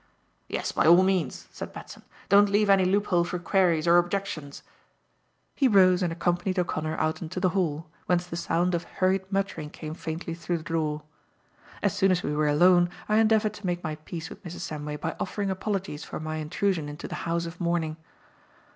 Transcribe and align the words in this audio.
"Yes, 0.49 0.71
by 0.71 0.87
all 0.87 1.03
means," 1.03 1.47
said 1.51 1.73
Batson. 1.73 2.01
"Don't 2.27 2.49
leave 2.49 2.71
any 2.71 2.85
loop 2.85 3.05
hole 3.05 3.23
for 3.23 3.37
queries 3.37 3.85
or 3.87 3.99
objections." 3.99 4.63
He 5.53 5.67
rose 5.67 6.01
and 6.01 6.11
accompanied 6.11 6.57
O'Connor 6.57 6.97
out 6.97 7.21
into 7.21 7.39
the 7.39 7.49
hall, 7.49 7.87
whence 8.07 8.25
the 8.25 8.35
sound 8.35 8.73
of 8.73 8.83
hurried 8.83 9.31
muttering 9.31 9.69
came 9.69 9.93
faintly 9.93 10.33
through 10.33 10.57
the 10.57 10.63
door. 10.63 11.03
As 11.83 11.95
soon 11.95 12.09
as 12.09 12.23
we 12.23 12.35
were 12.35 12.47
alone, 12.47 12.89
I 13.07 13.17
endeavoured 13.17 13.53
to 13.53 13.65
make 13.67 13.83
my 13.83 13.93
peace 13.93 14.27
with 14.31 14.43
Mrs. 14.43 14.61
Samway 14.67 14.99
by 14.99 15.15
offering 15.19 15.51
apologies 15.51 16.03
for 16.03 16.19
my 16.19 16.37
intrusion 16.37 16.89
into 16.89 17.07
the 17.07 17.13
house 17.29 17.45
of 17.45 17.61
mourning. 17.61 17.95